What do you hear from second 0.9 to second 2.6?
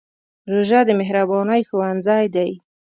مهربانۍ ښوونځی دی.